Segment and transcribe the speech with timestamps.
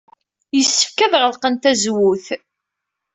[0.57, 2.25] Yessefk ad ɣelqen tazewwut?